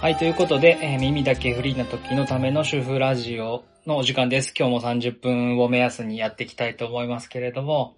[0.00, 4.54] はい、ということで、えー耳だけフリーな時のための主婦ラジオのお時間です。
[4.56, 7.96] 今日も30分を目安にやっていきたいと思いますけれども、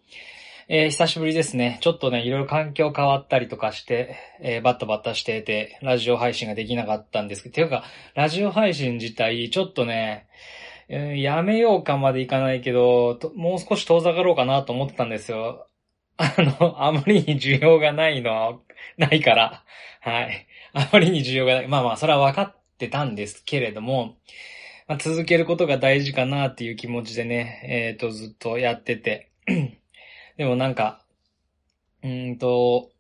[0.67, 1.79] えー久しぶりですね。
[1.83, 7.85] ちょっとね、いろいろ環境変わったりとかして、えーバッタバッタしてて、ラジオ配信ができなかったんですけど、ていうか、
[8.15, 10.27] ラジオ配信自体、ちょっとね、
[10.89, 15.67] やめようかまでいかないけど、もう少し遠ざかろうかなと思ってたんですよ。
[16.17, 18.59] あの、あまりに需要がないのは、
[18.97, 19.65] ないから。
[20.01, 20.47] はい。
[20.75, 21.69] あまりに需要がない。
[21.69, 24.17] まあまあ、それは分かってたんですけれども、
[24.87, 29.31] まあ、続けることが大事かなっていう気持ちでね、えっ、と、ずっとやってて。
[30.37, 31.05] でもなんか、
[32.03, 32.91] うんと、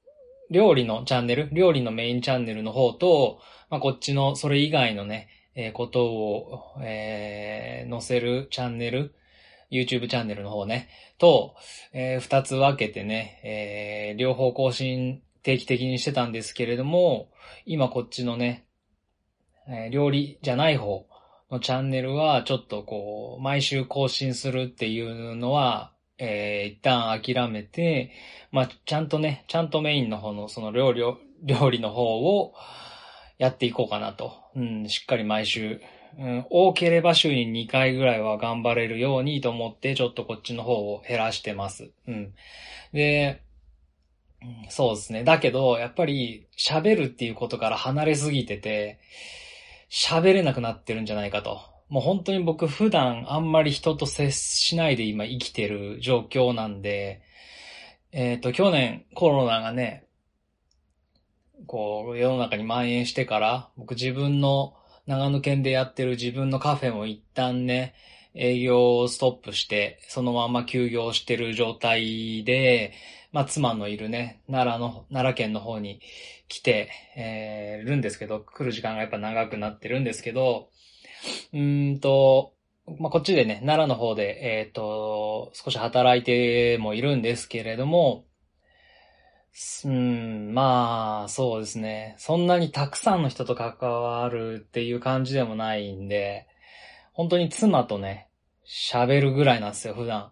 [0.50, 9.14] 料理のチャンネル、料理のメインチャンネルの方と、まあ、こっちのそれ以外のね、えーことを、えー載せるチャンネル、
[9.70, 11.54] YouTube チャンネルの方ね、と、
[11.92, 17.30] えー二つ分けてね、えー両方更新定期的にしてたんですけれども、
[17.66, 18.66] 今こっちのね、
[19.68, 21.06] えー料理じゃない方
[21.50, 28.12] のチャンネルは、ちょっとこう、毎週更新するっていうのは、えー一旦諦めて、
[28.52, 32.54] まあ、ちゃんとね、ちゃんとメインの方のその料理を、料理の方を
[33.38, 34.32] やっていこうかなと。
[34.54, 35.80] うん、しっかり毎週、
[36.18, 41.90] うん、多ければ週に2回ぐらいは頑張れるようにと思って、ちょっとこっちの方を減らしてます。
[42.06, 42.34] うん。
[42.92, 43.42] で、
[44.68, 45.24] そうですね。
[45.24, 49.00] だけど、やっぱり喋るっていうことから離れすぎてて、
[49.90, 51.60] 喋れなくなってるんじゃないかと。
[51.88, 57.22] もう本当に僕普段あんまり人と接しないで今生きてる状況なんで、
[58.12, 60.06] えっ、と、去年コロナがね、
[61.66, 64.74] こう、世の中に蔓延してから、僕自分の
[65.06, 67.94] 長野県でやってる自分のカフェも一旦ね、
[68.34, 72.92] 営業をストップして、そのまま休業してる状態で、
[73.32, 76.00] まあ、妻のいるね、奈良の、奈良県の方に
[76.48, 80.70] 来て、えーるんですけど、来る時間がやっぱ長くなってるんですけど、
[81.52, 82.54] うんと、
[82.98, 88.24] まあ、こっちでね、奈良の方で、えっ、と、少し働いてもいるんですけれども、
[89.84, 92.14] うん、まあ、そうですね。
[92.18, 96.46] そんなにたくさんの人と関わるっていう感じでもないんで、
[97.12, 98.28] 本当に妻とね、
[98.66, 100.30] 喋るぐらいなんですよ、普段。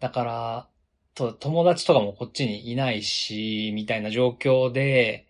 [0.00, 0.68] だから、
[1.16, 5.26] と、友達とかもこっちにいないし、みたいな状況で、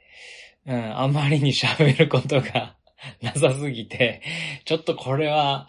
[0.67, 2.77] うん、あんまりに喋ることが
[3.23, 4.21] なさすぎて、
[4.65, 5.69] ちょっとこれは、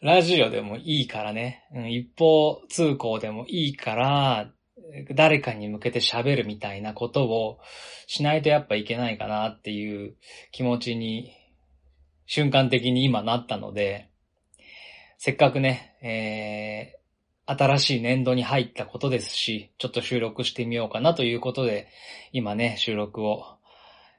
[0.00, 4.52] ラジオでもいいからね、うん、一方通行でもいいから、
[5.10, 7.58] 誰かに向けて喋るみたいなことを
[8.06, 10.16] しないとやっぱいけないかなっていう
[10.52, 11.34] 気持ちに
[12.26, 14.08] 瞬間的に今なったので、
[15.18, 16.97] せっかくね、えー
[17.50, 21.88] 新しい年度に入ったことですし、ちょっと収録してみようかなということで、
[22.30, 23.56] 今ね、収録を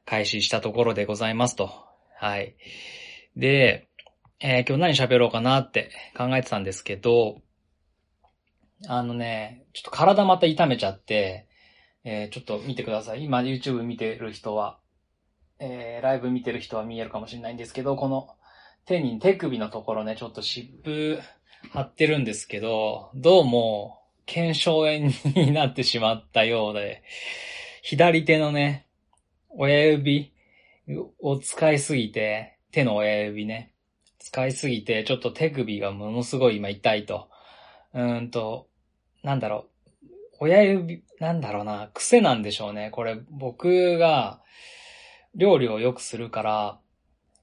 [0.04, 1.70] 開始したところでございますと。
[2.18, 2.56] はい。
[3.38, 3.88] で、
[4.40, 7.42] えー今日何喋ろうかなって考えてたんですけど、
[8.88, 11.48] あのね、ちょっと体また痛めちゃって、
[12.04, 13.24] えーちょっと見てください。
[13.24, 14.80] 今 YouTube 見てる人は、
[15.60, 18.30] えーライブ見てる人は見えるかもしれないんですけど、この
[18.86, 21.20] 手に、手首のところね、ちょっと湿布
[21.68, 27.04] 貼ってるんですけど、どうも、腱鞘炎になってしまったようで、
[27.82, 28.88] 左手のね、
[29.50, 30.34] 親指
[31.20, 33.74] を使いすぎて、手の親指ね、
[34.20, 37.30] 使いすぎて、ちょっと手首がものすごい今痛いと。
[37.94, 38.68] うーんと、
[39.24, 39.68] なんだろ
[40.04, 40.08] う。
[40.40, 42.90] 親指、なんだろうな、癖なんでしょうね。
[42.92, 44.42] これ僕が
[45.36, 46.80] 料理をよくするから、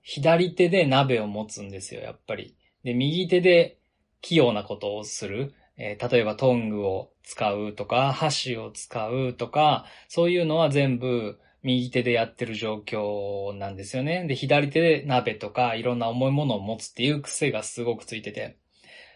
[0.02, 2.56] 左手で鍋を持つんですよ、やっぱり。
[2.84, 3.78] で、右手で
[4.26, 5.54] 器用なことをする。
[5.76, 14.26] えー例えばトングを使うとか、箸を使うとか、そういうのは全部右手でやってる状況なんですよね。
[14.26, 18.56] で、左手で鍋とかいろんな重いものを持つっていう癖がすごくついてて。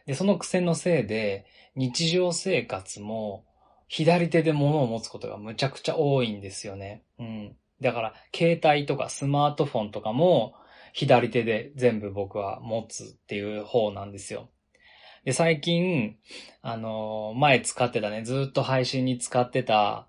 [0.07, 1.47] で、その癖のせいで、
[1.77, 3.45] 日常生活も
[3.89, 7.03] 左手で物を持つことがむちゃくちゃ多いんですよね。
[7.19, 7.57] うん。
[7.81, 10.55] だから、携帯とかスマートフォンとかも
[10.93, 14.51] 左手で全部僕は持つっていう方なんですよ。
[15.25, 16.17] で、最近、
[16.63, 20.09] あのー前使ってたね、ずっと配信に使ってた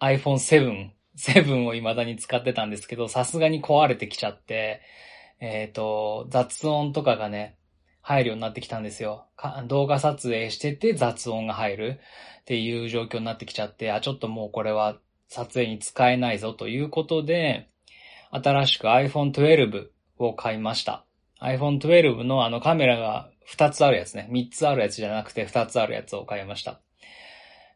[0.00, 4.80] iPhone 7、 7を未だに使ってたんですけど、さすがに壊れてきちゃって、
[5.40, 7.56] えっ、と、雑音とかがね、
[8.00, 9.26] 入るようになってきたんですよ。
[9.66, 12.00] 動画撮影してて雑音が入る
[12.40, 14.98] っていう状況になってきちゃって、あ、ちょっともうこれは
[15.28, 17.68] 撮影に使えないぞということで、
[18.30, 19.86] 新しく iPhone 12
[20.18, 21.04] を買いました。
[21.40, 24.28] iPhone 12のあのカメラが2つあるやつね。
[24.30, 26.80] 3つあるやつじゃなくて2つあるやつを買いました。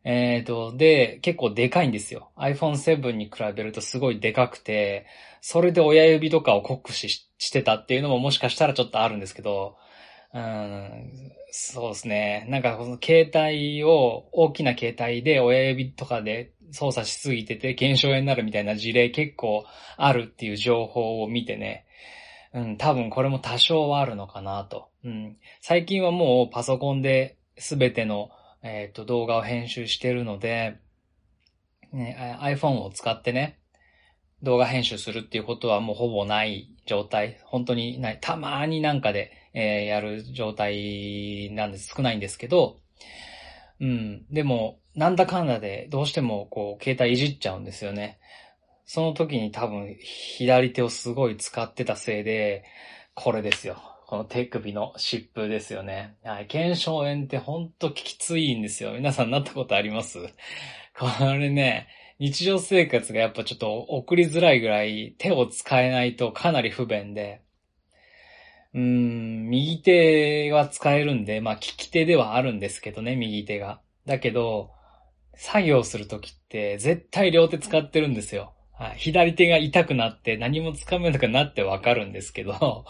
[0.04, 2.30] えっ、と、で、結構でかいんですよ。
[2.36, 5.06] iPhone7 に比べるとすごいでかくて、
[5.40, 9.76] それで親指とかを酷使してたっていうのももしかしたらちょっとあるんですけど、
[10.32, 11.10] うん、
[11.50, 12.46] そうですね。
[12.48, 19.64] なんかこの携帯を、大きな携帯で親指とかで操作しすぎてて減少炎になるみたいな事例結構
[19.96, 21.86] あるっていう情報を見てね、
[22.52, 24.88] うん、多分これも多少はあるのかなと。
[25.06, 28.30] うん、最近はもうパソコンで全ての
[28.66, 30.78] えっ、ー、と、動画を編集してるので、
[31.92, 33.60] ね、iPhone を使ってね、
[34.42, 37.40] 動画編集するっていうことはもうほぼない状態。
[37.44, 38.18] 本当にない。
[38.20, 41.92] たまーになんかで、えー、やる状態なんです。
[41.96, 42.80] 少ないんですけど、
[43.80, 44.26] うん。
[44.30, 48.18] でも、なんだかんだでどうしてもこう、携帯いじっちゃうんですよね。
[48.84, 52.64] その時に多分、左手をすごい使ってたせいで、
[53.14, 53.95] これですよ。
[54.06, 56.14] この手首の湿布ですよね。
[56.22, 56.46] はい。
[56.46, 58.92] 腱鞘炎ってほんときついんですよ。
[58.92, 60.20] 皆さんなったことあります？
[60.96, 61.88] これね、
[62.20, 67.40] 日常生活がやっぱちょっと送りづらいぐらい手を使えないとかなり不便で、
[68.74, 73.80] うーん、右手は使えるんで、まあ利き手ではあるんですけどね、右手が。
[74.06, 74.70] だけど、
[75.34, 78.52] 作業するときって絶対両手使ってるんですよ。
[78.72, 82.84] はい、左手が痛くなって何も掴めなくなってわかるんですけど、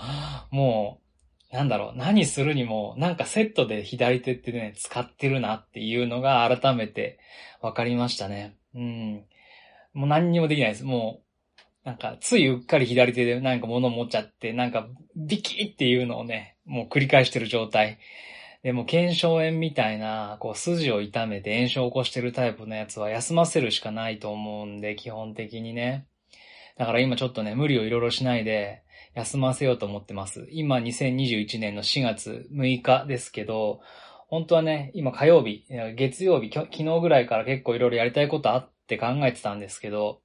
[0.51, 1.06] もう
[1.53, 7.19] なんだろう、何するにも、なんかセットで左手ってね、使ってるなっていうのが改めて
[7.63, 8.57] 分かりましたね。
[8.75, 9.25] うん。
[9.95, 10.85] もう何にもできないです。
[10.85, 11.27] もう、
[11.87, 17.99] なんか、ついうっかり左手でなんか物持っちゃって、なんか、ビキっていうのをね、もう繰り返してる状態。
[18.65, 26.07] でも、腱鞘炎みたいな、こう、筋を痛めて炎症を起こしてるタイプのやつは休ませるしかないと思うんで、基本的にね。
[26.77, 28.83] だから今ちょっとね、無理をいろいろしないで、
[29.17, 30.47] 休ませようと思ってます。
[30.51, 33.81] 今2021年の4月6日ですけど、
[34.29, 35.65] 本当はね、今火曜日、
[35.95, 40.21] 月曜日、昨日ぐらいから結構いろいろやりたいことあって考えてたんですけど、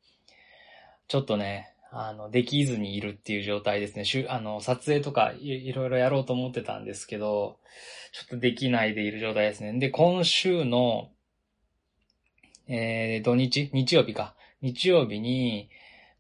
[1.08, 4.04] ちょっとね、あの、できずにいるっていう状態ですね。
[4.04, 7.60] しゅあの、撮影とかいろいろやろうと思ってたんですけど、
[8.12, 9.80] ちょっとできないでいる状態ですね。
[9.80, 11.12] で、今週の、
[12.68, 13.70] えー、土日？
[13.72, 14.36] 日曜日か。
[14.62, 15.70] 日曜日に、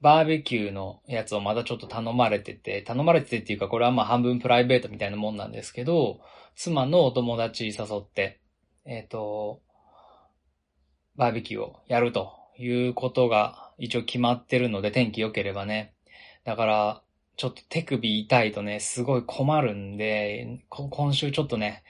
[0.01, 6.19] バーベキューのやつをまだちょっと頼まれてて、頼まれててっていうか、これはまあ半分プライベートみたいなもんなんですけど、
[6.56, 8.39] 妻のお友達誘って、
[8.86, 9.62] えっ、ー、と、
[11.15, 15.94] バーベキューをやるということが一応決まってるので、天気良ければね。
[16.45, 17.01] だから、
[17.38, 21.83] ちょっと手首痛いとね、すごい困るんで、今週ちょっとね、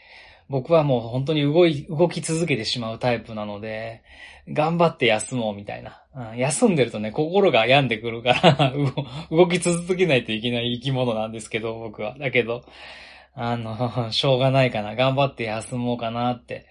[0.52, 4.04] 僕はもう本当に動い、動き続けてしまうタイプなので、
[4.50, 6.04] 頑張って休もうみたいな。
[6.14, 8.74] うん、休んでるとね、心が病んでくるから
[9.32, 12.18] 動き続けないといけない生き物なんですけど、僕は。
[12.20, 12.66] だけど、
[13.34, 14.96] あの、 しょうがないかな。
[14.96, 16.66] 頑張って休もうかなって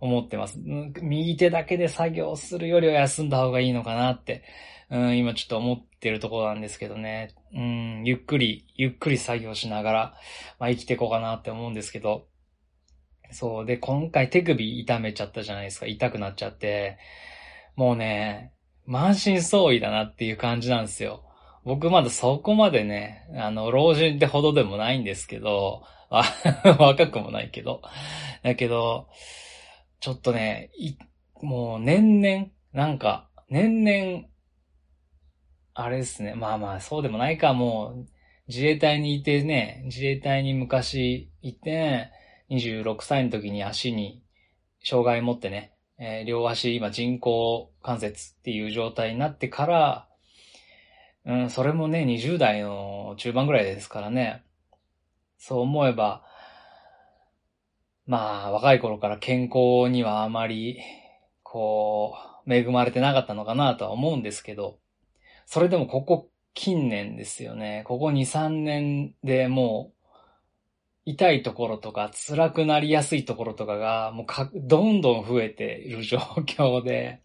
[0.00, 0.60] 思ってます。
[1.02, 4.44] 右手だけで作業するよりは休んだ方がいいのかなって、
[4.88, 7.30] うん、今ちょっと思ってるところなんですけどね。
[7.52, 10.14] うん、ゆっくり、ゆっくり作業しながら、
[10.60, 12.26] まあ、生きていこうかなって思うんですけど、
[13.30, 13.66] そう。
[13.66, 15.86] で、今回手首痛めちゃったじゃないですか。
[15.86, 16.98] 痛くなっちゃって。
[17.74, 18.52] もうね、
[18.86, 21.24] 満身創痍だなっていう感じなんですよ。
[21.64, 25.82] 僕まだそこまでね、あの、老人ってほどでもないんですけど、
[26.78, 27.82] 若くもないけど。
[28.42, 29.08] だけど、
[29.98, 30.70] ちょっとね、
[31.42, 34.28] もう年々、なんか、年々、
[35.74, 36.34] あれですね。
[36.34, 38.06] まあまあ、そうでもないか、もう、
[38.48, 42.10] 自衛隊にいてね、自衛隊に昔いて、
[42.50, 44.22] 26歳の時に足に
[44.82, 50.08] 障害持ってね、えー、両足今人工関節っていう状態になってから、
[51.24, 54.44] うん、それもね、20代の中盤ぐらいですからね。
[55.38, 56.22] そう思えば、
[58.06, 60.78] まあ、若い頃から健康にはあまり、
[61.42, 62.14] こ
[62.46, 64.78] う、恵まれてなかったのかなとは思うんですけど、
[65.46, 67.82] それでもここ近年ですよね。
[67.86, 69.95] ここ2、3年でもう、
[71.06, 77.22] 痛いところとか辛くなりやすいところとかがもうか、どんどん増えている状況で、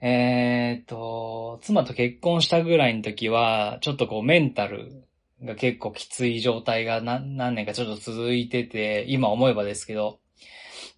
[0.00, 5.04] えっ、と、妻と結婚したぐらいの時は、ちょっとこうメンタル
[5.42, 10.20] が結構きつい状態が何何年かちょっと続いてて、今思えばですけど、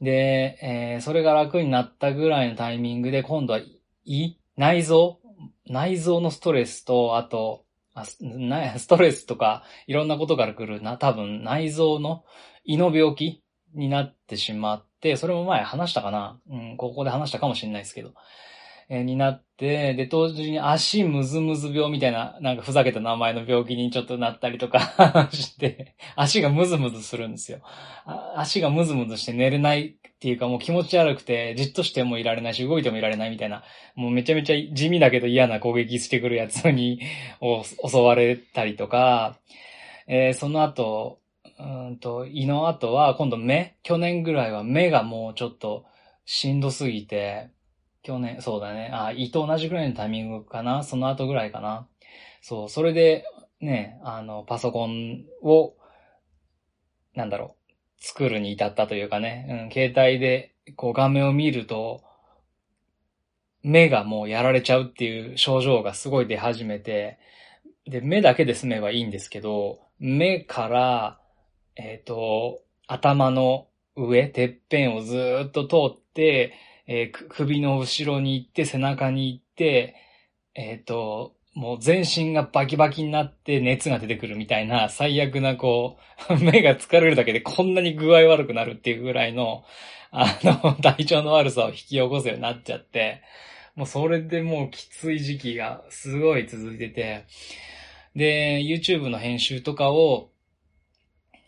[0.03, 3.61] で、えー、それが楽になったぐらいのタイミングで、今度は、
[4.05, 5.21] 胃内臓
[5.67, 7.65] 内臓のストレスと、あと、
[8.79, 12.25] ストレスとかいろんなことから来るな、多分内臓の
[12.65, 13.43] 胃の病気
[13.75, 18.15] になってしまって、それも前話したかなうん、ここで話したかもしれないですけど。
[18.91, 27.61] えになって、で、同時に足ムズムズ病みたいな、なんかふざけた名前の病気にちょっとなったりとか して、足がムズムズするんですよ。
[28.35, 33.63] 足がムズムズして寝れないっていうかもう気持ち悪くて、じっとしてもいられないし、動いてもいられないみたいな、
[33.95, 37.01] もうめちゃめちゃ地味だけど嫌な攻撃してくるやつに
[37.89, 39.39] 襲われたりとか、
[40.09, 41.21] えーその後、
[41.61, 43.77] うんと、胃の後は今度目？
[43.85, 45.85] 去年ぐらいは目がもうちょっと
[46.25, 47.51] しんどすぎて、
[48.03, 48.91] 去年、そうだね。
[48.93, 50.83] あ、胃と同じぐらいのタイミングかな。
[50.83, 51.87] その後ぐらいかな。
[52.41, 53.25] そう、それで、
[53.61, 55.75] ね、あの、パソコンを、
[57.15, 62.03] なんだろう、作るに至ったというかね、うん、携帯で、こう画面を見ると、
[63.63, 67.19] 目がもうやられちゃうっていう症状がすごい出始めて、
[67.85, 71.21] で、目だけで済めばいいんですけど、目から、
[71.77, 76.55] えっ、と、頭の上、てっぺんをずっと通って、
[76.93, 79.95] えー首の後ろに行って、背中に行って、
[80.57, 89.65] えっ、と、もう全身がバキバキになって熱が出てくるみたいな最悪なこう、 目が疲れるだけでこんなに具合悪くなるっていうぐらいの、
[90.11, 93.23] あの、 体調の悪さを引き起こすようになっちゃって、
[93.77, 97.25] もうそれでもうきつい時期がすごい続いてて、
[98.17, 100.31] で、YouTube の編集とかを、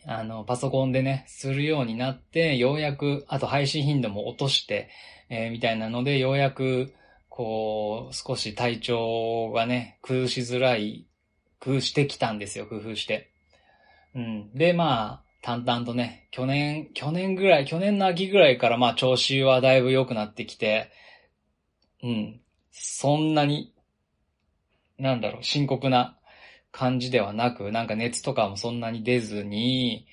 [0.05, 4.89] あの、パソコンでね、するようになって、ようやく、あと配信頻度も落として、
[5.33, 6.93] えーみたいなので、ようやく、
[7.27, 11.07] こう、少し体調がね、崩しづらい、
[11.59, 13.31] 工夫してきたんですよ、工夫して。
[14.13, 14.53] うん。
[14.53, 20.91] で、まあ、淡々とね、去年、去年ぐらい、去年の秋ぐらいからまあ調子はだいぶ良くなってきて、
[22.03, 22.41] うん。
[22.71, 23.73] そんなに、
[24.99, 26.17] なんだろう、深刻な
[26.71, 30.05] 感じではなく、なんか熱とかもそんなに出ずに、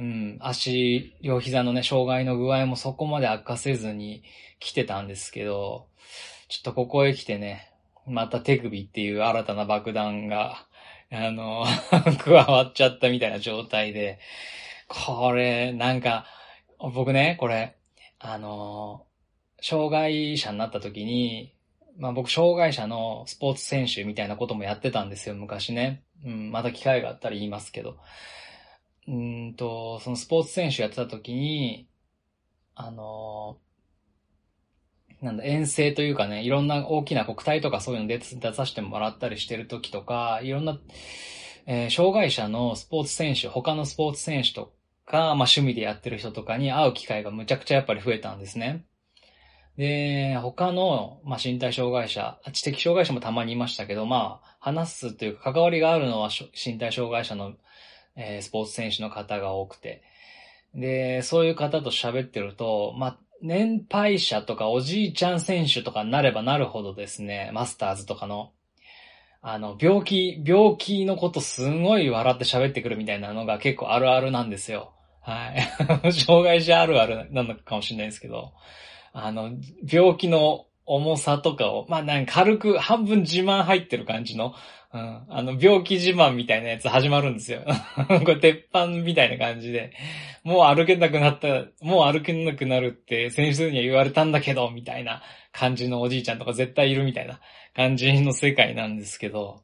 [0.00, 4.22] うん、足、両膝のね、障害の具合もそこまで悪化せずに
[4.58, 5.88] 来てたんですけど、
[6.48, 7.70] ちょっとここへ来てね、
[8.06, 10.66] また手首っていう新たな爆弾が、
[11.12, 11.66] あの、
[12.24, 14.18] 加わっちゃったみたいな状態で、
[14.88, 16.24] これ、なんか、
[16.78, 17.76] 僕ね、これ、
[18.18, 19.04] あの、
[19.60, 21.52] 障害者になった時に、
[21.98, 26.04] まあ僕、障害者のスポーツ選手みたいなこともやってたんですよ、昔ね。
[26.24, 27.98] うん、また機会があったら言いますけど。
[29.10, 31.88] うんと、そのスポーツ選手やってた時に、
[32.74, 33.58] あの、
[35.20, 40.78] なんだ、遠征というかね、いろんな大きな国体とかそういうので出させてもらったりしてる時とか、いろんな、
[41.66, 44.72] えー障害者のスポーツ選手、他のスポーツ選手と
[45.06, 48.86] か、まあ趣味でやってる人とかに会う機会がむちゃくちゃやっぱり増えたんですね。
[49.76, 57.54] で、他の、まあ、身体障害者、知的障害者もたまにいましたけど、まあ、話すというか関わりがあるのは身体障害者の、
[58.16, 60.02] えースポーツ選手の方が多くて。
[60.74, 68.52] で、そういう方と喋ってると、まあ、年配者とかおじいちゃん選手とかになればなるほどですね、マスターズとかの、
[69.42, 74.92] あの、病気、病気のことすごい笑って喋ってくるみたいなのが結構あるあるなんですよ。
[75.22, 75.54] は
[76.02, 76.12] い。
[76.12, 78.52] 障害者あるあるなのかもしれないですけど、
[79.12, 79.52] あの、
[79.90, 84.54] 病気の重さとかを、まあ、なんか軽く半分自慢入ってる感じの、
[84.92, 87.62] うん、あの、病気自慢みたいなやつ始まるんですよ。
[88.24, 89.92] これ鉄板みたいな感じで、
[90.42, 97.40] もう歩けなくなった、もう歩けなくなるって先生には言われたんだけど、みたいな感じのおじいちゃんとか絶対いるみたいな
[97.74, 99.62] 感じの世界なんですけど、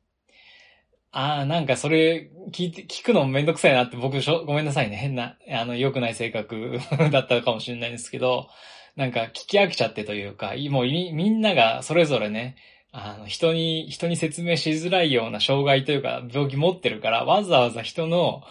[1.11, 4.97] ああ、なんかそれ聞いて、聞くのめんどくさいなって僕しょ、ごめんなさいね。
[4.97, 6.79] 変な、あの、良くない性格
[7.11, 8.49] だったかもしれないんですけど、
[8.97, 12.57] なんか聞き飽きちゃってというか、もうみみんながそれぞれね、
[12.93, 18.43] あの、人に、人に説明しづらいような障害というか、病気持ってるから、わざわざ人の、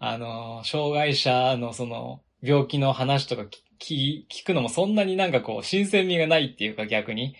[0.00, 3.44] あの、障害者のその、病気の話とか
[3.78, 7.36] 聞くのもそんなになんかこう、新鮮味がないっていうか逆に。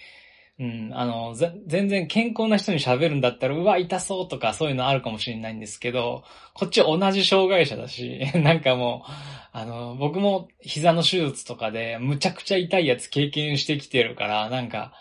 [0.63, 6.23] うん、あの、全然健康な人に喋るんだったら、うわ、痛そうとかそういうのあるかもしれないんですけど、
[6.55, 9.11] こっち同じ障害者だし、 なんかもう、
[9.51, 14.93] あの、僕も膝の手術とかで、むちゃくちゃ痛いやつ経験してきてるから、なんか、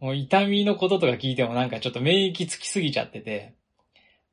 [0.00, 3.54] もう痛みのこととか聞いてもなんかちょっと免疫つきすぎちゃってて、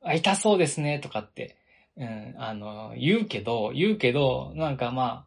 [0.02, 1.58] あ、痛そうですね、とかって、
[1.96, 5.26] うん、あの、言うけど、言うけど、なんかまあ、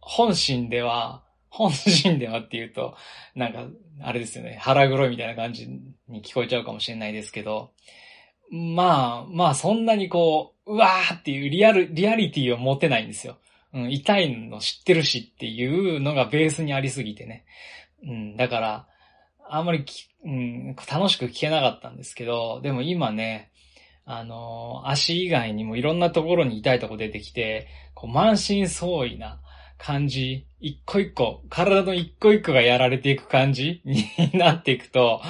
[0.00, 2.96] 本心では、本心ではって言うと、
[3.34, 3.66] なんか、
[4.00, 5.68] あれですよね、腹黒いみたいな感じ
[6.08, 7.72] に聞こえちゃうかもしれないですけど、
[8.50, 13.36] まあ、まあそんなにこう、うわーっていうリアル、リアリティを持てないんですよ。
[13.74, 17.44] うん、痛いの知ってるしっていうのがベースにありすぎてね。
[18.02, 18.86] うん、だから、
[19.46, 19.84] あんまり、
[20.24, 23.50] うん、楽しく聞けなかったんですけど、でも今ね、
[24.04, 29.40] あのー足以外にもいろんなところに痛いとこ出てきて、こう満身創痍な
[29.82, 35.20] 感じ、一個一個、体の一個一個がやられていく感じになっていくと、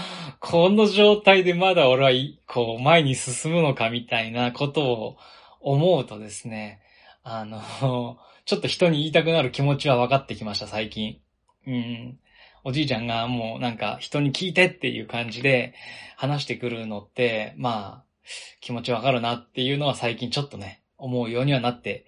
[0.40, 2.10] この状態でまだ俺は、
[2.46, 5.16] こう、前に進むのかみたいなことを
[5.62, 6.82] 思うとですね、
[7.24, 11.18] あの、ちょっと人に言いたくなる気持ちは分かってきました、最近。
[11.66, 12.18] うん。
[12.64, 15.74] おじいちゃんがもうなんか人に聞いてっていう感じで
[16.16, 18.28] 話してくるのって、まあ、
[18.60, 22.04] 気持ちわかるなっていうのは最近ちょっとね、思うようにはなって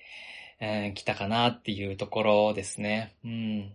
[0.60, 3.14] えー、来たかなっていうところですね。
[3.24, 3.72] うん。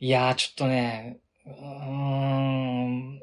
[0.00, 3.20] いやー、ちょっとね、うーん、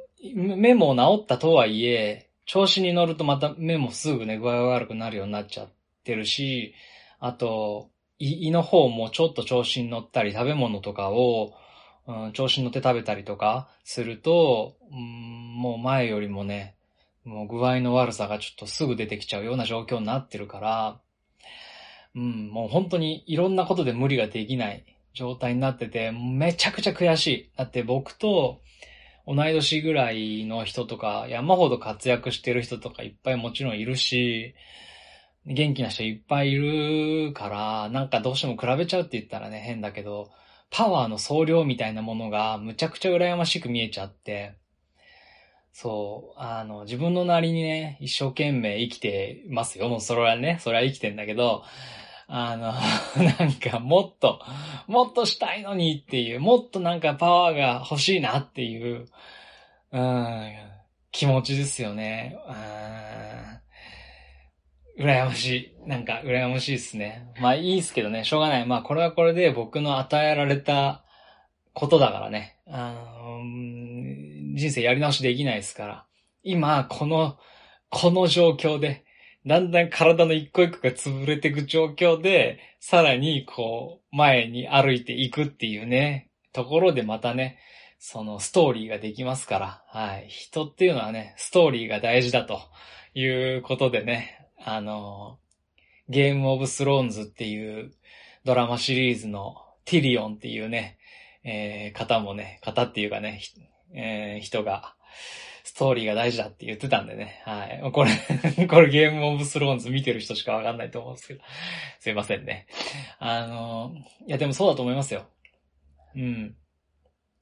[0.59, 5.69] 目も治ったとはいえ、調子に乗るとまた目もすぐね、具合が悪くなるようになっちゃっ
[6.03, 6.73] てるし、
[7.19, 11.53] あと、胃の方もちょっと調子に乗ったり、食べ物とかを、
[12.07, 16.75] うん、調子に乗って食べたりとかすると、うん、もう前よりもね、
[17.23, 20.99] もう具合の悪さがちょっとすぐ出てきちゃうような状況になってるから、
[22.15, 27.49] うん、もう本当にいろんなことで無理ができない状態になってて、めちゃくちゃ悔しい。
[27.57, 28.61] だって僕と
[29.25, 34.53] 同い年ぐらいの人とか、山ほど活躍してる人とかいっぱいもちろんいるし、
[35.45, 40.31] 元気な人いっぱいいるから、なんかどうしても比べちゃうって言ったらね、変だけど、
[40.69, 44.55] パワーの総量みたいなものがむちゃくちゃ羨ましく見えちゃって、
[45.71, 49.89] そう、あの、自分のなりにね、一生懸命生きてますよ。
[49.89, 51.63] もうそれはね、それは生きてんだけど、
[52.27, 52.73] あの、
[53.39, 54.41] なんかもっと、
[54.87, 59.05] もっとしたいのにっていう、もっとなんかパワーが欲しいなっていう、
[59.91, 60.53] うん、
[61.11, 62.37] 気持ちですよね。
[64.97, 65.87] うん、羨ましい。
[65.87, 67.31] なんか羨ましいですね。
[67.39, 68.65] まあいいですけどね、しょうがない。
[68.65, 71.03] まあこれはこれで僕の与えられた
[71.73, 72.57] ことだからね。
[72.67, 73.41] あの
[74.55, 76.05] 人生やり直しできないですから。
[76.43, 77.37] 今、この、
[77.89, 79.05] この状況で、
[79.45, 87.57] だんだん体の一個一個が潰れていく状況で、さらにこう、前に歩いていくっていうね、ところでまたね、
[87.99, 90.27] そのストーリーができますから、はい。
[90.27, 92.59] 人っていうのはね、ストーリーが大事だと
[93.15, 95.39] いうことでね、あの、
[96.09, 97.93] ゲームオブスローンズっていう
[98.43, 100.97] ドラマシリーズのティリオンっていうね、
[101.43, 103.41] えー、方もね、方っていうかね、
[103.93, 104.95] えー、人が、
[105.73, 107.41] ストーリーが大事だって言ってたんでね。
[107.45, 107.91] はい。
[107.91, 108.11] これ
[108.69, 111.41] これゲームオブスローンズ見てる人しかわかんないと思うんですけど。
[111.97, 112.67] すいませんね。
[113.17, 113.91] あの、
[114.27, 115.25] いやでもそうだと思いますよ。
[116.15, 116.55] うん。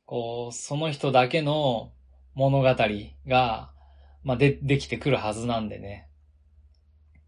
[0.06, 1.92] こう、その人だけの
[2.34, 2.74] 物語
[3.28, 3.70] が、
[4.24, 6.08] まあ、で、できてくるはずなんでね。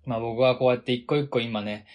[0.05, 1.85] まあ僕はこうやって一個一個今ね、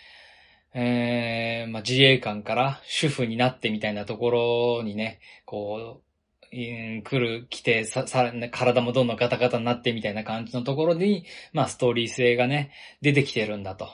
[0.74, 6.07] えー、まあ自衛官から主婦になってみたいなところにね、こう、
[6.50, 13.88] 来る、来て、さ、さ、体もどんどんガタガタになってみたいな感じのところに、まあストーリー性がね、出てきてるんだと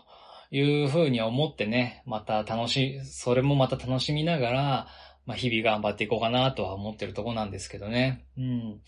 [0.50, 4.88] いうふうに思ってね、また楽し、それもまた楽しみながら、
[5.26, 8.24] まあ日々頑張っていこうかなとは思ってるとこなんですけどね。
[8.38, 8.80] うん。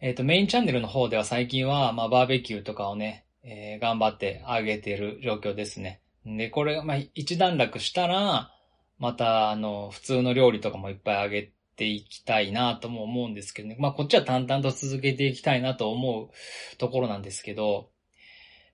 [0.00, 6.00] えっ、ー、と、メインチャンネルの方では最近は、まあバーベキューとかをね、えー、頑張ってあげてる状況ですね。
[6.24, 8.52] で、これ、まあ一段落したら、
[8.98, 13.76] また、あの、普通の料理とかもいっぱいあげて、ていきたいなとも思うんですけどね。
[13.78, 16.30] まあこっちは淡々と続けていきたいなと思う
[16.78, 17.90] ところなんですけど、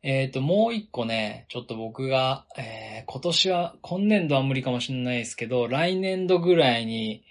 [0.03, 7.25] えっ、ー、と、もう一個ね、ちょっと僕が、えー、今年は、今年度は無理かもしれないですけど、来年度ぐらいに、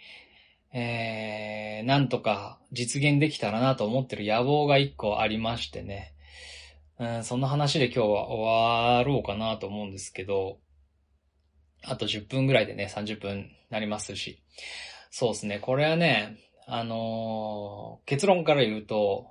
[0.74, 6.14] えー、なんとか実現できたらなと思ってる野望が一個ありましてね。
[7.00, 10.60] うん、そんな話で今日は終わろうかなと思うんですけど、
[11.84, 14.42] あと10分ぐらいでね、30分なりますし。
[15.20, 15.58] そうですね。
[15.58, 19.26] これはね、あのー、結論から言うと、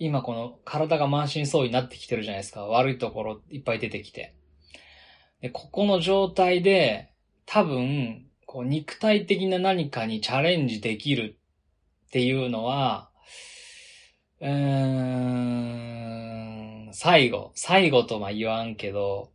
[0.00, 2.66] 今この体が満身創痍になってきてるじゃないですか。
[2.66, 4.34] 悪いところいっぱい出てきて。
[5.40, 7.12] で、ここの状態で、
[7.46, 11.38] 多分、こう肉体的な何かにチャレンジできる
[12.08, 13.08] っていうのは、
[14.40, 14.50] うー
[16.88, 19.30] ん、最後、最後とは言わんけど、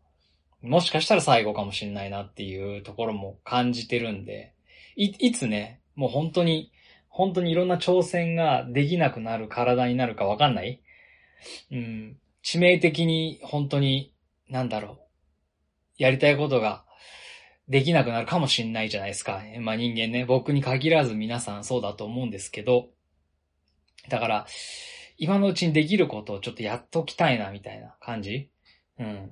[0.61, 4.53] もしかしたら最後かもしんないなっていうところも感じてるんで、
[4.97, 6.71] い、いつね、もう本当に、
[7.09, 10.81] 本当にいろんな挑戦ができなくなる体になるかわかんない？
[11.71, 12.17] うん。
[12.43, 14.13] 致命的に本当に、
[14.49, 14.99] なんだろう。
[15.97, 16.85] やりたいことが
[17.69, 19.41] できなくなるかもしんないじゃないですか。
[19.61, 22.89] まあ人間ね、僕に限らず皆さんそうだと思うんですけど、
[24.09, 24.47] だから、
[25.17, 28.49] 今のうちにできることをちょっとやっときたいな、みたいな感じ？
[28.99, 29.31] うん。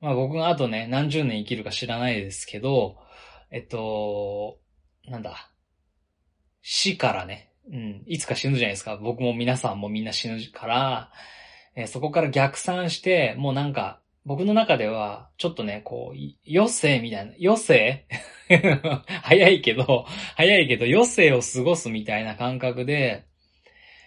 [0.00, 2.98] まあ僕があとね、何十年生きるか知らないですけど、
[3.50, 4.58] えっと、
[5.06, 5.51] なんだ？
[6.62, 8.96] 死からね、うん、いつか死ぬじゃないですか。
[8.96, 11.10] 僕も皆さんもみんな死ぬから、
[11.74, 18.06] えー、そこから逆算して、もうなんか、僕の中では、ちょっとね、こう、余生みたいな、余生
[19.22, 23.24] 早いけど、早いけど余生を過ごすみたいな感覚で、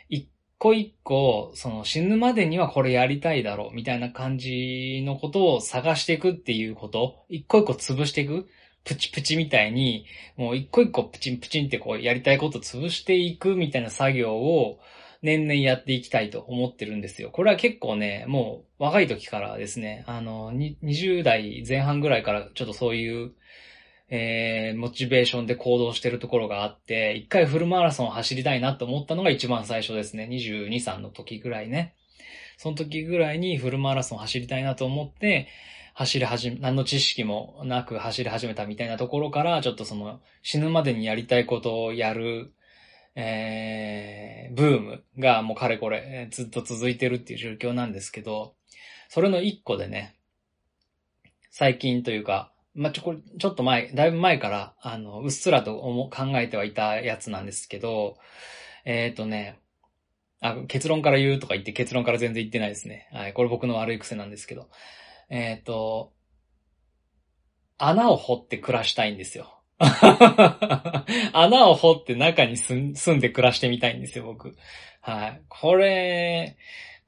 [0.07, 8.47] 一個一個、その死ぬまでにはこれやりたいだろうみたいな感じのことを探していくっていうこと、一個一個潰していく？
[8.85, 10.05] プチプチみたいに、
[10.37, 14.79] もう一個一個プチンプチンってこうやりたいこと潰していくみたいな作業を
[15.23, 17.31] 年々やっていきたいと思ってるんですよ。
[17.31, 23.31] これは結構ね、もう若い時からですね、あの、20代前半ぐらいからちょっとそういう、
[24.09, 30.27] えー、モチベーションで行動してるところがあって、一回フルマラソンを走りたいなと思ったのが一番最初ですね。
[30.29, 31.95] 22、3の時ぐらいね。
[32.57, 35.47] その時ぐらいにフルマラソン走りたいなと思って、
[35.97, 42.53] 走り始め、何の知識もなく走り始めたみたいなところから、ちょっとその死ぬまでにやりたいことをやる、
[43.15, 48.55] えー、ブームがもうかれこれずっと続いてるっていう状況なんですけど、
[49.07, 50.17] それの一個でね、
[51.49, 55.77] 最近というか、まあ、ちょ、これ、ちょっと前、だいぶ前から、あの、うっすらと
[56.11, 58.17] 考えてはいたやつなんですけど、
[58.83, 59.59] えっ、ー、とね、
[60.41, 63.07] あ、結論から言うとか言って結論から全然言ってないですね。
[63.13, 63.33] はい。
[63.33, 64.67] これ僕の悪い癖なんですけど。
[65.29, 66.13] えっ、ー、と、
[67.77, 69.59] 穴を掘って暮らしたいんですよ。
[71.33, 74.55] 穴を掘って中に住んで暮らしてみたいんですよ、僕。
[75.01, 75.41] はい。
[75.49, 76.57] これ、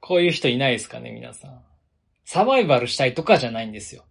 [0.00, 1.64] こういう人いないですかね、皆さん。
[2.24, 4.04] サバイバルしたいとかじゃないんですよ。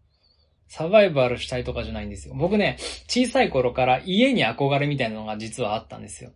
[0.67, 2.33] サバイバルしたいとかじゃないんですよ。
[2.35, 6.31] 僕ね、小さい頃から家に憧れみたいなのが実はあったんですよ。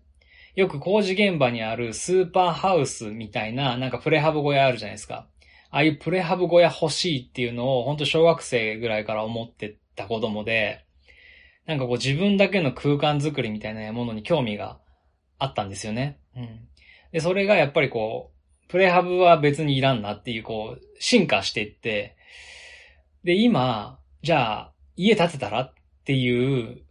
[0.55, 5.27] よく工事現場にあるスーパーハウスみたいな、なんかプレハブ小屋あるじゃないですか。
[5.71, 10.86] ああいうプレハブ小屋欲しいっていうのを、本当小学生ぐらいから思ってた子供で、
[11.65, 14.79] なんかこう自分だけの空間作りみたいなものに興味が
[15.39, 16.19] あったんですよね。
[16.36, 16.67] うん。
[17.12, 22.15] で、それがやっぱりこう、プレハブは別にいらんなっていう、こう、進化していって、
[23.23, 25.73] で、今、じゃあ、家建てたらっ
[26.05, 26.81] ていう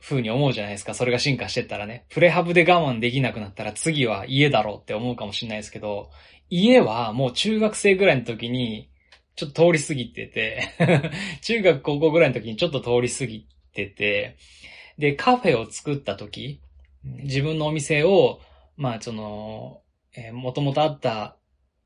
[0.00, 0.94] 風に思うじゃないですか。
[0.94, 2.06] それが進化してったらね。
[2.08, 6.10] プレハブで我慢できなくなったら次は家だろうって思うかもしれないですけど、
[6.54, 8.90] 家はもう中学生ぐらいの時に、
[9.36, 10.68] ちょっと通り過ぎてて
[11.40, 14.36] 中学高校ぐらいの時にちょっと通り過ぎてて、
[14.98, 16.60] で、カフェを作った時、
[17.02, 18.42] 自分のお店を、
[18.76, 19.80] まあ、その、
[20.14, 21.38] えー、もともとあった、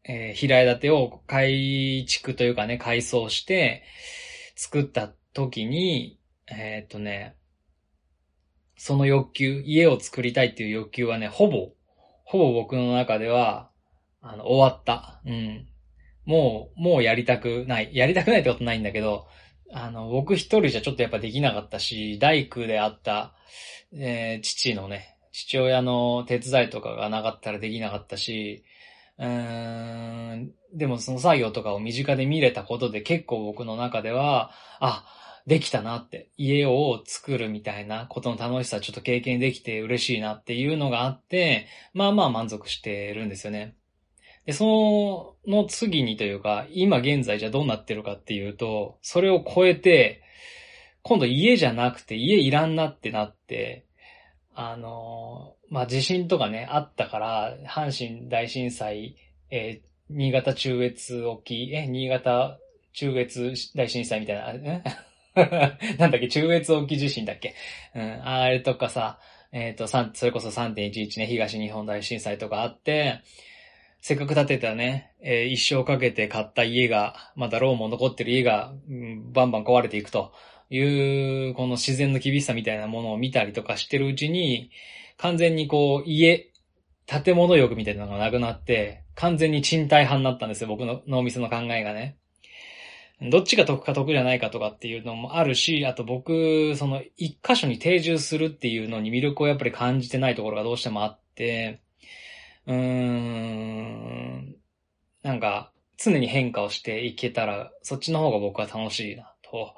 [0.02, 3.84] えー、平屋建てを改築というかね、改装して、
[4.56, 7.36] 作った時に、えー、っとね、
[8.76, 11.70] その欲求、家を作りたいっていう欲求はね、ほぼ、
[12.24, 13.70] ほぼ僕の中では、
[14.28, 15.20] あの、終わった。
[15.24, 15.66] うん。
[16.24, 17.90] もう、もうやりたくない。
[17.92, 19.26] やりたくないってことないんだけど、
[19.72, 23.34] あの、僕一人じゃちょっとやっぱできなかったし、大工であった、
[23.92, 28.64] えー、父のね、父親の手伝いとかがなかったらできなかったし、
[29.18, 35.04] うーん、でもその作業とかを身近で見れたことで結構僕の中では、あ、
[35.46, 43.76] できたなって、家を作るみたいなことの楽しさちょっと経験できて嬉しいなっていうのがあって、まあまあ満足してるんですよね。
[44.46, 50.22] で、その次にというか、今現在じゃどうなってるかっていうと、それを超えて、
[51.02, 53.84] 今度家じゃなくて家いらんなってなって、
[54.54, 59.16] あの、まあ、地震とかね、あったから、阪神大震災、
[59.50, 62.58] えー、新潟中越沖、え、新潟
[62.92, 64.82] 中越大震災みたいな、え？
[65.98, 67.54] なんだっけ、中越沖地震だっけ？
[67.94, 69.18] うん、あれとかさ、
[69.52, 73.20] えっ、ー、と、それこそ3.11ね、東日本大震災とかあって、
[74.06, 80.32] せっかく建てたね、えー、一生かけて買った家が、まだローンも残ってる家が、うん、バンバン壊れていくと
[80.70, 84.70] いう、この自然の厳しさみたいなものを見たりとかしてるうちに、
[85.16, 86.52] 完全にこう、家、
[87.06, 92.16] 建物欲みたいなのがなくなって、完全に賃貸派になったんですよ、僕の脳みその考えがね。
[93.20, 101.80] どっちが得か得じゃないかとかっていうのもあるし、あと僕、その一箇所に定住するっていうのに魅力をやっぱり感じてないところがどうしてもあって、
[102.66, 103.95] うーん、
[105.36, 109.74] なんか、常に変化をしていけたら、そっちの方が僕は楽しいな、と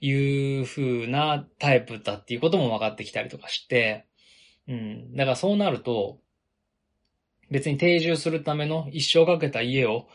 [0.00, 4.06] いう風なタイプだっていうことも分かってきたりとかして、
[4.68, 5.16] うん。
[5.16, 6.18] だからそうなると、
[7.50, 10.06] 別に定住するための一生かけた家を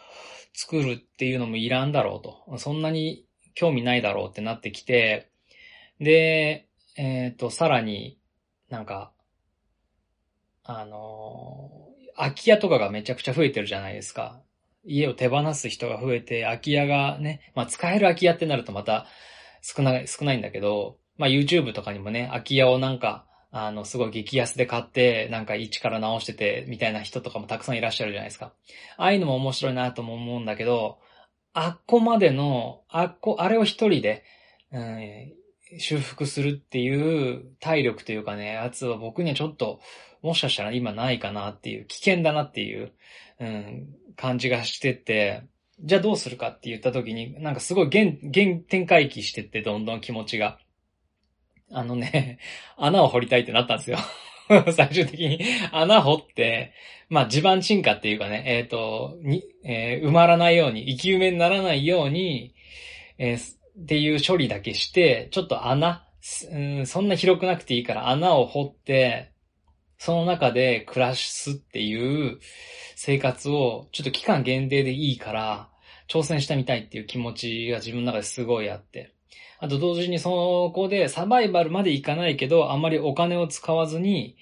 [0.53, 2.57] 作るっていうのもいらんだろうと。
[2.57, 5.29] そんなに興味ないだろうってなってきて、
[5.99, 8.17] で、えっ、ー、と、さらに
[8.69, 9.11] なんか、
[10.63, 14.41] あの空き家とかがめちゃくちゃ増えてるじゃないですか。
[14.85, 19.07] 家を手放す人が増えて、空き家がね、まあ使える空き家ってなるとまた
[19.61, 28.53] 少ない、少ないんだけど、まあ YouTube とかにもね、空き家をなんか、あの、すごい激安で買って、なんか一から直してて、みたいな人とかもたくさんいらっしゃるじゃないですか。
[28.97, 30.99] ああいうのも面白いなとも思うんだけど、
[31.53, 34.25] あっこまでの、あっこ、あれを一人で、
[34.71, 35.33] うん、
[35.77, 39.79] 修復するっていう体力というかね、やつは僕にはちょっと、
[40.21, 42.91] もしかしたら今ないかなっていう、危険だなっていう、
[43.39, 45.43] うん、感じがしてて、
[45.81, 50.59] じゃあどうするかって言った時に、なんかすごい原、原展開期してって、どんどん気持ちが。
[51.71, 52.39] あのね、
[52.77, 53.97] 穴を掘りたいってなったんですよ。
[54.71, 55.39] 最終的に
[55.71, 56.73] 穴掘って、
[57.09, 62.53] まあ地盤沈下っていうかね、えっ、ー、と、に、えー、埋まらないように、生き埋めにならないように、
[63.17, 66.05] えー、っていう処理だけして、ちょっと穴、
[66.51, 69.31] うん、そんな広くなくていいから穴を掘って、
[69.97, 72.39] その中で暮らすっていう
[72.95, 75.69] 生活を、ちょっと期間限定でいいから、
[76.07, 79.11] 挑戦してみたいっていう気持ちが自分の中ですごいあって。
[79.59, 84.37] あと同時にそこでサバイバルまでいかないけど、あまりお金を使わずに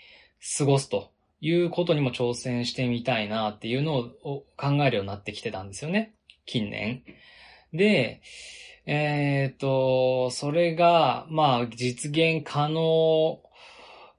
[0.58, 6.14] 過ごすということにも挑戦してみたいなっていうのを考えるようになってきてたんですよね。
[6.46, 7.04] 近年。
[7.74, 8.22] で、
[8.86, 13.42] えっ、と、それが、まあ、実現可能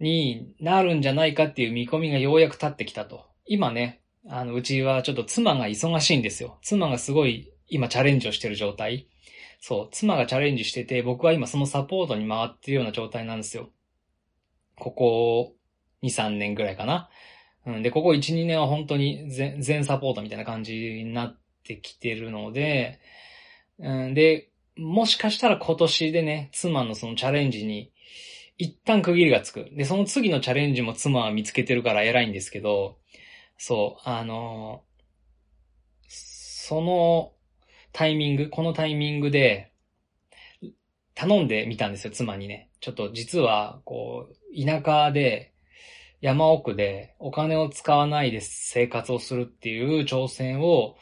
[0.00, 3.26] になるんじゃないかっていう見込みがようやく立ってきたと。
[3.46, 6.58] 今ね、あの、うちはちょっと妻が忙しいんですよ。
[6.62, 9.08] 妻がすごい今チャレンジをしてる状態。
[9.60, 13.70] そう、妻がチャレンジしてて、僕は今そのサポートに回ってるような状態なんですよ。
[14.76, 15.54] ここ
[16.02, 17.10] 2、3年ぐらいかな。
[17.66, 23.00] うん、で、ここ1、2年は本当に全全サポートみたいな感じになってきてるので、
[23.78, 27.92] うん、で、もしかしたら今年でね、妻のそのチャレンジに
[28.58, 29.70] 一旦区切りがつく。
[29.72, 32.98] で、その次のチャレンジも妻は見つけてるから偉いんですけど、
[33.56, 34.82] そう、あの
[36.08, 37.32] その
[37.92, 39.70] タイミング、このタイミングで、
[41.14, 42.70] 頼んでみたんですよ、妻にね。
[42.80, 45.52] ちょっと実は、こう、田舎で、
[46.20, 50.96] 山奥でお金を使わないで生活をするっていう挑戦を、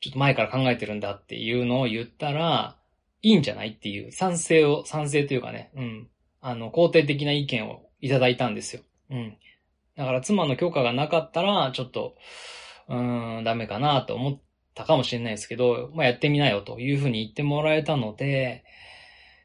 [0.00, 2.77] ちょっと前から考えてるんだっていうのを言ったら、
[3.22, 6.08] いいんじゃないっていう賛成を、賛成というかね、うん。
[6.40, 8.82] あの、肯定的な意見をいただいたんですよ。
[9.10, 9.36] うん。
[9.96, 12.16] だから妻の許可がなかったら、ちょっと、
[12.88, 14.40] うーん、ダメかなと思っ
[14.74, 18.64] たかもしれないですけど、まあ、やってみなよというふうに言ってもらえたので、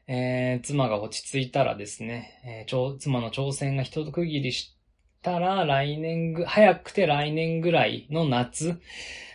[0.06, 4.76] えー、妻が落ち着いたらですね、えー、妻の挑戦が一区切りし
[5.22, 8.80] たら、来年ぐ、早くて来年ぐらいの夏、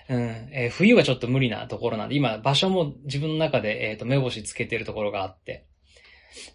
[0.09, 5.67] うん、えー、冬はちょっと無理なところなんで、今場所も自分の中で、えっ、ー、と、目星つけてるところがあって、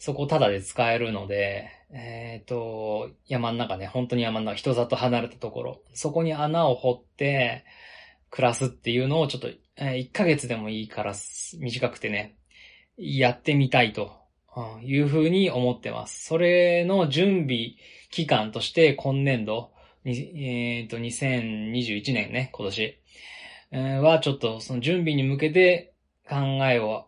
[0.01, 7.65] そこタダで使えるので、えっ、ー、と、山の中ね、本当に山の中、人里離れたところ、そこに穴を掘って、
[8.31, 11.15] 暮らすっていうのをちょっと、えー、1ヶ月でもいいから
[11.61, 12.35] 短くてね、
[12.97, 14.13] やってみたいと
[14.83, 16.25] いうふうに思ってます。
[16.25, 17.77] それの準備
[18.11, 19.71] 期間として今年度、
[20.05, 23.01] えっ、ー、と、2021年ね、今年、
[23.79, 25.95] はちょっとその準備に向けて
[26.29, 27.07] 考えを、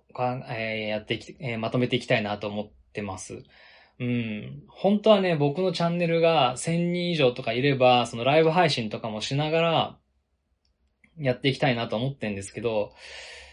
[0.50, 3.42] え、やっていき、え、まとめていきたいなと思ってます。
[3.98, 4.62] うん。
[4.68, 9.98] 本当はね、僕のチャンネルが1000人以上とかいれば、そのライブ配信とかもしながら、
[11.18, 12.92] やっていきたいなと思ってんですけど、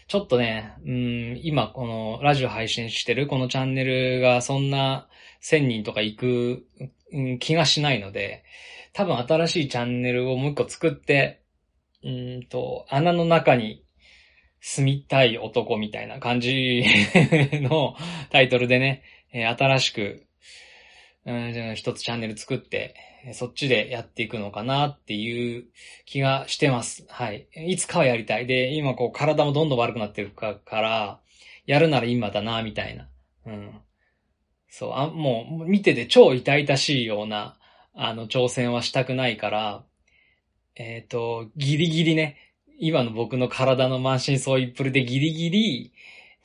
[0.06, 5.08] ちょっとね、うん、今このラジオ配信してるこのチャンネルがそんな
[5.42, 6.66] 1000人とか行く、
[7.40, 8.44] 気がしないので、
[8.92, 11.43] 多分新しいチャンネルをもう一個作って、
[12.04, 13.84] うんと、穴の中に
[14.60, 16.84] 住みたい男みたいな感じ
[17.62, 17.96] の
[18.30, 20.26] タイトルでね、え新しく、
[21.26, 22.94] うん、一つチャンネル作って、
[23.32, 25.64] そっちでやっていくのかなっていう
[26.04, 27.06] 気がしてます。
[27.08, 27.48] はい。
[27.56, 28.46] いつかはやりたい。
[28.46, 31.20] で、今こう体もどんどん悪くなってるかから、
[31.64, 33.08] やるなら今だな、みたいな。
[33.46, 33.80] うん。
[34.68, 37.56] そう、あ、もう見てて超痛々しいような、
[37.94, 39.84] あの、挑戦はしたくないから、
[40.76, 42.36] えっ、ー、と、ギリギリね、
[42.78, 45.92] 今の僕の体の満身創痍っぷりでギリギリ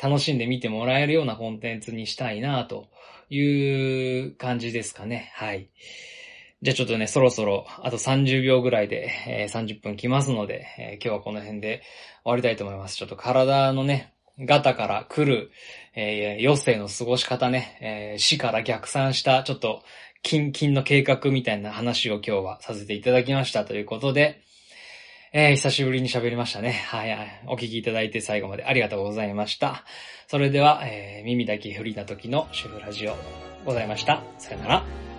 [0.01, 2.87] 楽しんで見てもらえるようなコンテンツにしたいなと
[3.29, 5.31] いう感じですかね。
[5.35, 5.69] はい。
[6.61, 11.81] じゃあちょっとね、そろそろあと30秒ぐらいで、えー、30分来ますので、えー、今日はこの辺で
[12.23, 12.97] 終わりたいと思います。
[12.97, 15.51] ちょっと体のね、ガタから来る、
[15.95, 19.83] えー、余生の過ごし方ね、えー、死から逆算した、ちょっと、
[20.23, 24.41] 近々の計画みたいな話を今日はさせていただきましたということで、
[25.31, 26.71] えー、久しぶりに喋りましたね。
[26.71, 27.43] はい、はい。
[27.47, 29.83] お聞きいただいて最後までありがとうございました。
[30.27, 33.15] それでは、えー、耳だけ振りな時のシェフラジオ
[33.65, 34.23] ございました。
[34.37, 35.18] さよなら。